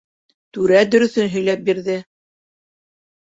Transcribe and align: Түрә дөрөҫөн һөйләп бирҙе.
Түрә 0.57 0.79
дөрөҫөн 0.95 1.29
һөйләп 1.35 1.61
бирҙе. 1.67 1.99